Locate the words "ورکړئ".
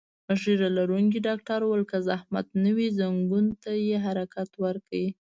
4.63-5.05